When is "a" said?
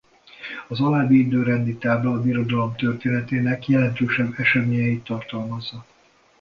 2.13-2.21